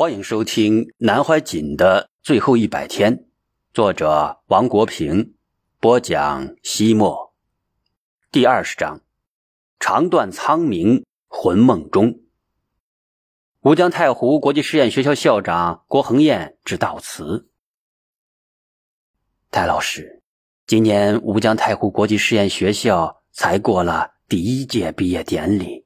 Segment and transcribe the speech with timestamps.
[0.00, 3.16] 欢迎收听《南怀瑾的最后一百天》，
[3.74, 5.34] 作者王国平，
[5.80, 7.34] 播讲西莫。
[8.30, 9.00] 第二十章：
[9.80, 12.20] 长断苍冥魂梦中。
[13.62, 17.48] 吴江太湖国际实验学校校长郭恒燕致悼词：
[19.50, 20.22] 戴老师，
[20.68, 25.84] 今年吴江太湖国际实验学校才过了第一届毕业典礼，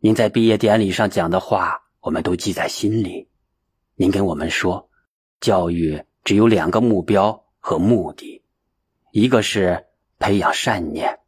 [0.00, 1.81] 您在毕业典礼上讲的话。
[2.02, 3.28] 我们都记在心里。
[3.94, 4.90] 您跟我们说，
[5.40, 8.42] 教育只有两个目标和目的，
[9.12, 9.86] 一个是
[10.18, 11.20] 培养善念，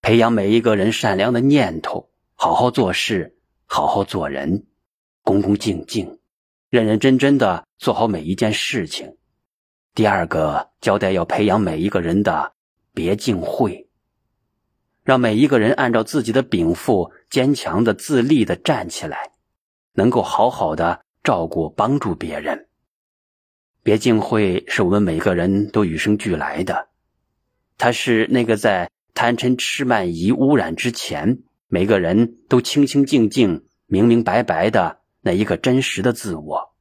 [0.00, 4.64] 培养每一个人善良的念头，好好做事，好好做人，
[5.22, 6.18] 恭恭敬敬，
[6.70, 9.18] 认认真真的做好每一件事情。
[9.94, 12.54] 第二个交代要培养每一个人的
[12.94, 13.90] 别敬慧，
[15.02, 19.32] 让每一个人按照自己的禀赋，坚强的、自立的站起来。
[19.94, 22.68] 能够好好的照顾帮助别人，
[23.82, 26.88] 别敬会是我们每个人都与生俱来的，
[27.78, 36.74] 它是那个在贪嗔痴慢疑污染之前，每个人都清清静静、明明白白的那一个真实的自我，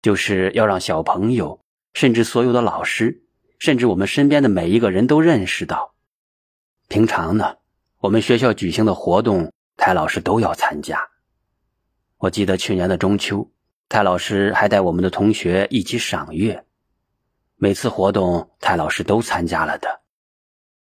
[0.00, 1.60] 就是要让小朋友，
[1.94, 3.24] 甚至所有的老师，
[3.58, 5.94] 甚至我们身边的每一个人都认识到，
[6.88, 7.56] 平常呢，
[7.98, 11.13] 我们学校举行的活动，台老师都要参加。
[12.18, 13.50] 我记得去年的中秋，
[13.88, 16.64] 泰老师还带我们的同学一起赏月。
[17.56, 20.02] 每次活动，泰老师都参加了的。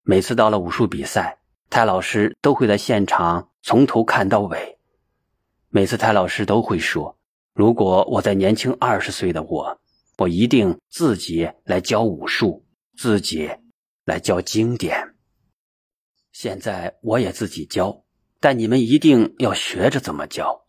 [0.03, 1.39] 每次到了武术比赛，
[1.71, 4.79] 泰老师都会在现场从头看到尾。
[5.71, 7.19] 每次泰老师都会说
[7.55, 9.81] ：“如果我在年轻二十岁的我，
[10.19, 12.65] 我一定自己来教武术，
[12.97, 13.51] 自己
[14.05, 15.15] 来教经典。
[16.33, 18.05] 现在我也自己教，
[18.39, 20.61] 但你们一定要学着怎么教。”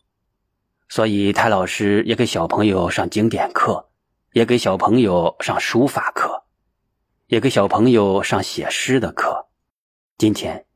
[0.94, 3.88] 所以，泰老师也给小朋友上经典课，
[4.30, 6.44] 也给小朋友上书法课，
[7.26, 9.48] 也给小朋友上写诗的课。
[10.18, 10.66] 今天，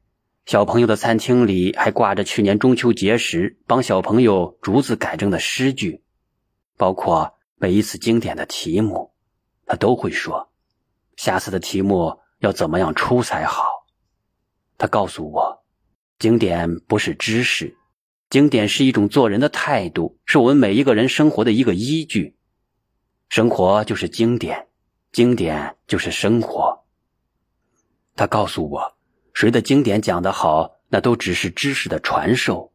[0.44, 6.02] 小朋友的餐厅里还挂着去年中秋节时帮小朋友逐字改正的诗句，
[6.76, 9.14] 包括每一次经典的题目，
[9.66, 10.50] 他都会说
[11.14, 13.86] ：“下次的题目要怎么样出才好。”
[14.76, 15.64] 他告诉我，
[16.18, 17.72] 经典不是知识。
[18.30, 22.36] 经典是一种做人的态度，是我们每一个人生活的一个依据。
[23.30, 24.66] 生活就是经典，
[25.12, 26.84] 经典就是生活。
[28.14, 28.96] 他告诉我，
[29.32, 32.70] 谁的经典讲得好，那都只是知识的传授，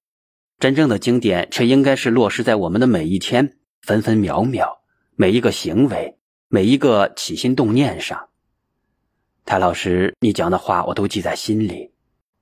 [0.58, 4.82] 真正的经典却应该是落实在我们的每一天、分分秒秒、
[5.16, 8.30] 每一个行为、每一个起心动念上。
[9.46, 11.92] 谭老师，你讲的话我都记在心里。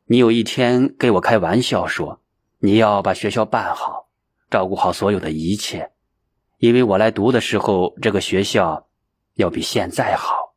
[0.06, 2.21] 你有一天给我开玩笑说。
[2.64, 4.08] 你要把学校办好，
[4.52, 5.92] 照顾好所有的一切，
[6.60, 8.88] 因为我来读的时候，这个学校
[9.34, 10.54] 要比现在好。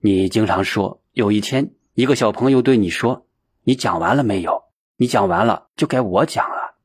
[0.00, 3.26] 你经常说，有一天一个小朋友对你说
[3.64, 4.64] ：“你讲完了没有？
[4.96, 6.76] 你讲完了就该我讲了。”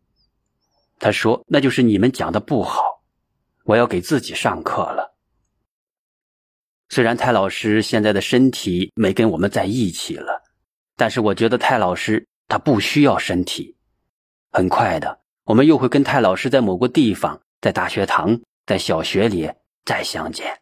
[0.99, 3.03] 他说：“那就是你们讲的不好，
[3.65, 5.17] 我要给自己上课了。”
[6.87, 10.43] 虽然泰老师现在的身体没跟我们在一起了，
[10.95, 13.75] 但是我觉得泰老师他不需要身体。
[14.57, 19.51] 很快的，我们又会跟泰老师在某个地方，在大学堂，在小学里
[19.85, 20.61] 再相见。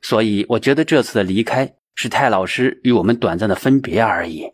[0.00, 4.52] 所以，我觉得这次的离开是泰老师与我们短暂的分别而已。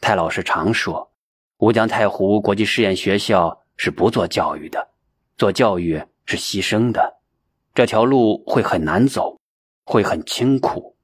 [0.00, 1.12] 泰老师常说，
[1.58, 4.88] 吴江太湖国际实验学校是不做教育的，
[5.36, 7.20] 做教育是牺牲的，
[7.72, 9.38] 这条路会很难走，
[9.84, 10.96] 会很清苦。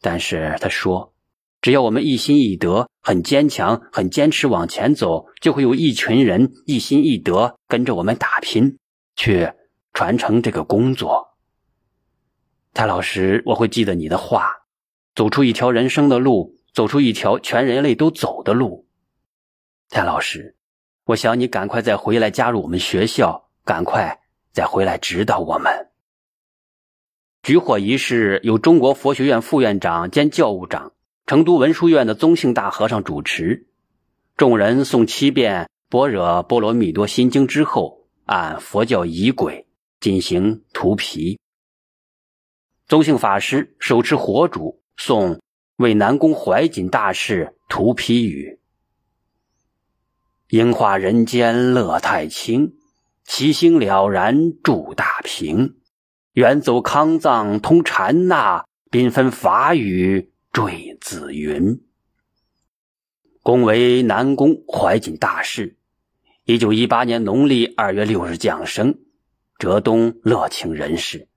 [0.00, 1.12] 但是他说。
[1.60, 8.78] 只要我们一心一德，很坚强，很坚持往前走，就会有一群人一心一德跟着我们打拼，
[9.16, 9.52] 去
[9.92, 11.36] 传承这个工作。
[12.74, 14.48] 蔡老师，我会记得你的话，
[15.16, 18.86] 走出一条人生的路，走出一条全人类都走的路。
[19.88, 20.54] 蔡老师，
[21.06, 24.20] 我想你赶快再回来加入我们学校，赶快
[24.52, 25.88] 再回来指导我们。
[27.42, 30.92] 举火仪式由中国佛学院副院长兼教务长。
[31.28, 33.66] 成都文殊院的宗姓大和尚主持，
[34.38, 39.66] 众人诵七遍《般若波罗蜜多心经》之后，按佛教仪轨
[40.00, 41.38] 进行涂皮。
[42.86, 45.38] 宗姓法师手持火烛，诵
[45.76, 48.58] 为南宫怀瑾大士涂皮语
[50.48, 52.72] ：“应化人间乐太清，
[53.26, 55.76] 其心了然住大平。
[56.32, 61.80] 远走康藏通禅那，缤纷法语。”坠紫云，
[63.42, 65.76] 恭为南宫怀瑾大士，
[66.44, 68.98] 一九一八年农历二月六日降生，
[69.58, 71.28] 浙东乐清人士。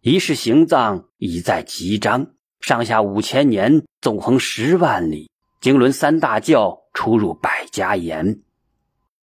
[0.00, 5.30] 一世行藏已在吉章，上下五千年，纵横十万里，
[5.60, 8.40] 经纶三大教，出入百家言。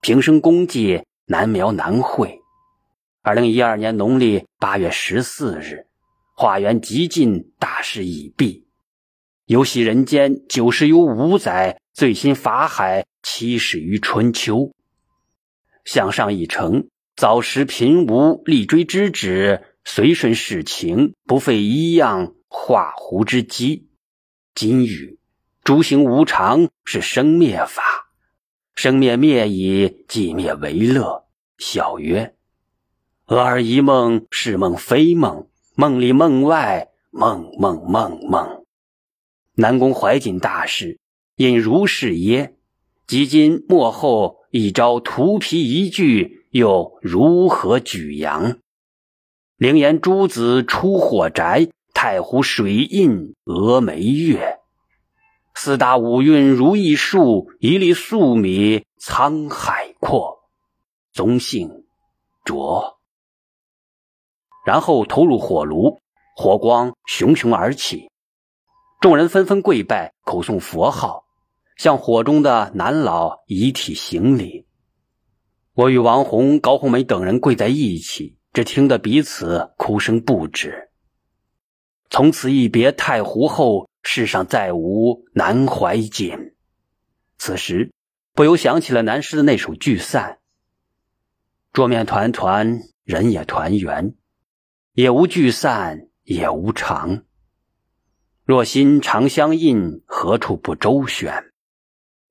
[0.01, 2.41] 平生功绩难描难绘。
[3.23, 5.87] 二零一二年农历八月十四日，
[6.35, 8.68] 化缘极尽，大事已毕。
[9.49, 14.75] 游戏人间九十有五载，醉心法海七十余春秋。
[15.87, 23.89] 向上一程，早时贫无立锥之旨，随顺世情，不费一样画弧之机。
[24.55, 25.19] 今语
[25.65, 28.11] 诸行无常，是生灭法。
[28.75, 31.25] 生灭灭矣，寂灭为乐。
[31.57, 32.35] 笑曰
[33.29, 38.65] ：“俄而一梦，是梦非梦，梦里梦外，梦梦梦梦。”
[39.61, 41.01] 南宫怀瑾大师
[41.35, 42.55] 引如是耶？
[43.09, 48.59] 即今末后一朝涂皮一句，又如何举扬？
[49.57, 54.61] 灵岩诸子出火宅，太湖水印峨眉月。
[55.57, 60.39] 四大五蕴如一树，一粒粟米沧海阔。
[61.13, 61.85] 宗姓
[62.45, 63.01] 卓。
[64.65, 65.99] 然后投入火炉，
[66.37, 68.09] 火光熊熊而起，
[69.01, 71.25] 众人纷纷跪拜，口诵佛号，
[71.77, 74.67] 向火中的男老遗体行礼。
[75.75, 80.91] 我与王红、高红梅等人跪在一起，只听得彼此哭声不止。
[82.11, 83.89] 从此一别太湖后。
[84.11, 86.55] 世上再无南怀瑾。
[87.37, 87.93] 此时
[88.33, 90.33] 不由想起了南师的那首《聚散》
[91.75, 94.15] ：“桌面团团，人也团圆，
[94.95, 97.25] 也无聚散，也无常。
[98.49, 101.53] 若心常相印，何处不周旋？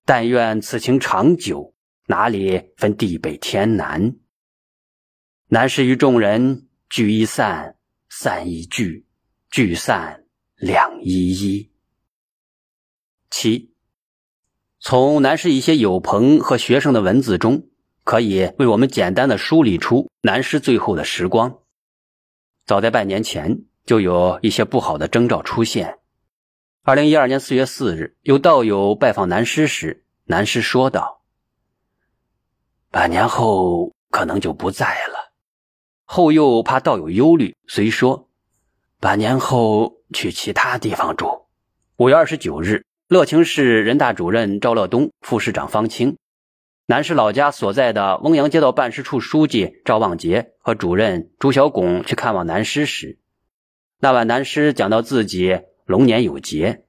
[0.04, 1.76] 但愿此情长久，
[2.08, 4.16] 哪里分地北天南？
[5.50, 7.76] 南师与众人聚一散，
[8.10, 9.06] 散一聚，
[9.52, 10.24] 聚散。”
[10.58, 11.72] 两依依
[13.30, 13.76] 七，
[14.80, 17.68] 从南师一些友朋和学生的文字中，
[18.04, 21.60] 可以为我们简单的梳理出南师最后的时光。
[22.66, 26.00] 早在半年前，就有一些不好的征兆出现。
[26.88, 31.22] 二零一二年四月四日，有道友拜访南师时，南师说道
[32.90, 35.34] ：“百年后可能就不在了。”
[36.08, 38.30] 后又怕道友忧虑，遂说
[39.02, 41.48] ：“百年后。”去其他地方住。
[41.98, 46.16] 五月二十九日，乐清市人大主任赵乐东、副市长方清，
[46.86, 53.20] 南师老家所在的翁阳街道办事处书记赵望杰和主任朱小拱去看望南师时，
[54.00, 56.84] 那晚南师讲到自己龙年有劫。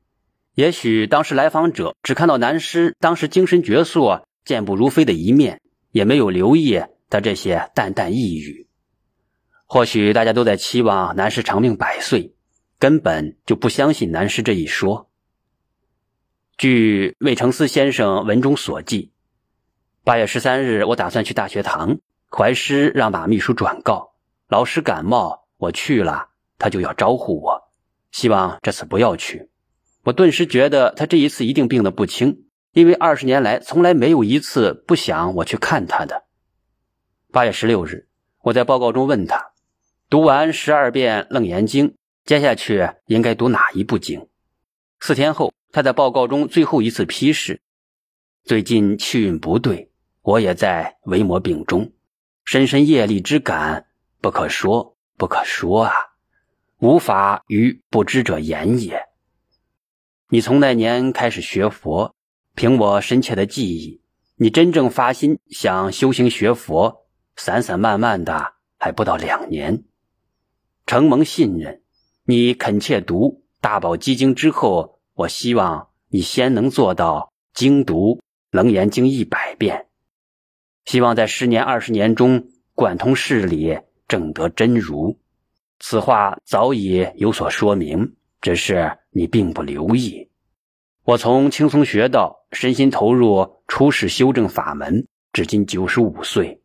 [0.54, 8.68] 也许当时来访者只看到南师当时精神矍铄、健步如飞的一面，也没有留意他这些淡淡呓语。
[9.64, 12.34] 或许大家都在期望南师长命百岁。
[12.80, 15.10] 根本就不相信南师这一说。
[16.56, 19.10] 据魏承思先生文中所记，
[20.04, 21.98] 八月十三日，我打算去大学堂，
[22.30, 24.12] 怀师让马秘书转告
[24.46, 27.57] 老师感冒，我去了，他就要招呼我，
[28.10, 29.50] 希望这次不要去。
[30.04, 36.24] 我顿时觉得他这一次一定病得不轻，因为二十年来从来没有一次不想我去看他的。
[37.30, 38.08] 八月十六日，
[38.42, 39.52] 我在报告中问他，
[40.08, 41.88] 读完十二遍《楞严经》。
[42.24, 44.28] 接下去应该读哪一部经？
[45.00, 47.60] 四天后，他在报告中最后一次批示：
[48.44, 49.90] 最近气运不对，
[50.22, 51.92] 我也在为魔病中，
[52.44, 53.86] 深深业力之感
[54.20, 55.92] 不可说，不可说啊，
[56.80, 59.02] 无法与不知者言也。
[60.28, 62.14] 你从那年开始学佛，
[62.54, 64.00] 凭我深切的记忆，
[64.36, 69.84] 你真正发心想修行学佛，散散漫漫的还不到两年，
[70.86, 71.82] 承蒙信任。
[72.24, 78.20] 你恳切读大宝积经之后，我希望你先能做到精读
[78.50, 79.88] 楞严经一百遍，
[80.84, 85.18] 希望在十年二十年中贯通事理，正得真如。
[85.80, 90.28] 此话早已有所说明，只是你并不留意。
[91.04, 96.60] 我从轻松学道，身心投入出世修正法门，至今九十五岁，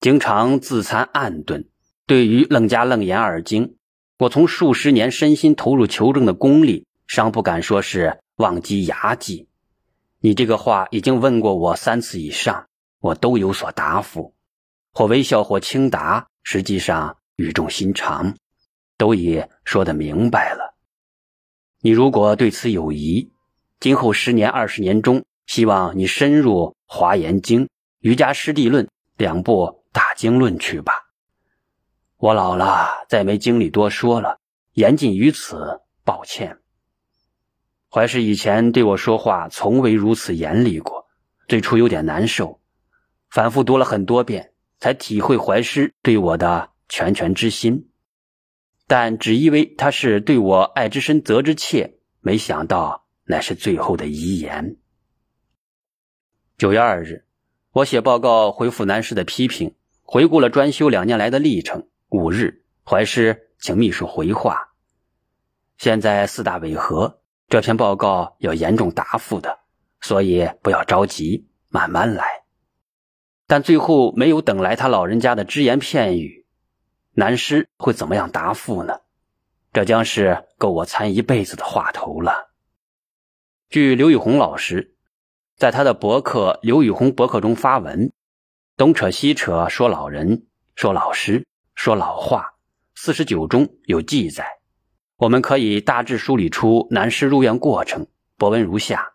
[0.00, 1.68] 经常自参暗顿，
[2.06, 3.76] 对于楞伽楞严二经。
[4.18, 9.48] 我从数十年身心投入求证的功力，尚不敢说是忘机牙迹。
[10.18, 12.66] 你这个话已经问过我三次以上，
[13.00, 14.34] 我都有所答复，
[14.92, 18.36] 或微笑，或轻答，实际上语重心长，
[18.98, 20.76] 都已说得明白了。
[21.80, 23.32] 你如果对此有疑，
[23.80, 26.52] 今后十年、二十年中，希望你深入
[26.84, 27.64] 《华严经》，
[28.00, 28.84] 瑜伽师地论》
[29.16, 30.92] 两部大经论去吧。
[32.18, 34.38] 我老了，再没精力多说了，
[34.74, 36.58] 言尽于此，抱歉。
[37.88, 41.06] 怀师以前对我说话从未如此严厉过，
[41.48, 42.60] 最初有点难受，
[43.30, 47.88] 反复读了很多遍，才体会怀师对我的拳拳之心。
[48.86, 54.76] 但只以为他是对我爱之深责之切，没想到乃是最后的遗言。
[56.58, 57.24] 九月二日，
[57.70, 61.88] 我写报告回复南师的批评，回顾了专修两年来的历程。
[62.08, 64.72] 五日，怀师请秘书回话，
[65.78, 67.22] 现在四大违和。
[67.48, 69.60] 这篇报告要严重答复的，
[70.00, 72.24] 所以不要着急，慢慢来。
[73.46, 76.46] 但最后没有等来他老人家的只言片语，
[77.20, 79.00] 南师会怎么样答复呢？
[79.74, 82.48] 这将是够我参一辈子的话头了。
[83.68, 84.94] 据刘宇红老师
[85.54, 88.10] 在他的博客《刘宇红博客》中发文，
[88.78, 92.54] 东扯西扯说老人，说老师，说老话，
[92.94, 94.46] 四十九中有记载。
[95.18, 98.06] 我们可以大致梳理出南师入院过程。
[98.38, 99.12] 博文如下：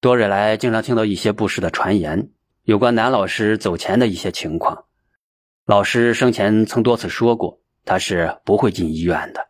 [0.00, 2.30] 多日来，经常听到一些不实的传言，
[2.62, 4.86] 有关南老师走前的一些情况。
[5.72, 9.48] 老师生前曾多次说过，他是不会进医院的。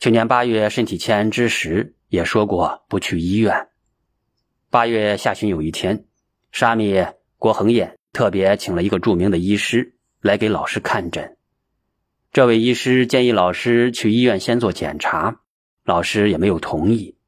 [0.00, 3.68] 去年八月身体欠安之时，也说过不去医院。
[4.70, 6.06] 八月下旬有一天，
[6.52, 7.04] 沙弥
[7.36, 11.36] 郭恒彦特别请了一个著名的医师来给老师看诊。
[12.32, 15.42] 这位医师建议老师去医院先做检查，
[15.84, 17.18] 老师也没有同意，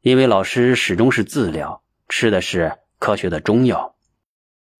[0.00, 3.96] 因为老师始终是自疗，吃的是科学的中药。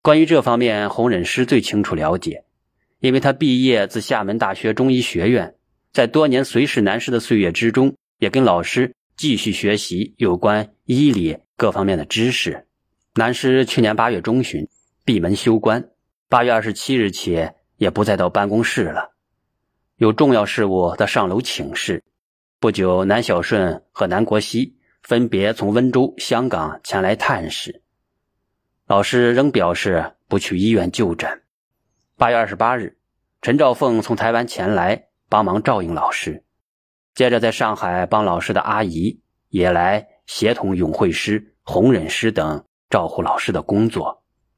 [0.01, 2.45] 关于这方面，洪忍师最清楚了解，
[3.03, 5.57] 因为他毕业自厦门大学中医学院，
[5.93, 12.69] 在多年随侍南师的岁月之中，也跟老师继续学习有关医理各方面的知识。
[13.17, 14.69] 南师去年八月中旬
[15.05, 15.91] 闭门休关，
[16.29, 19.11] 八月二十七日起也不再到办公室了。
[19.97, 22.05] 有重要事务，他上楼请示。
[22.61, 27.83] 不久，南小顺和南国熙分别从温州、香港前来探视。
[28.87, 31.42] 老师仍表示不去医院就诊。
[32.23, 32.99] 八月二十八日，
[33.41, 36.45] 陈兆凤从台湾前来帮忙照应老师。
[37.17, 44.22] 接着，在上海帮老师的阿姨也来协同永会师、红忍师等照顾老师的工作。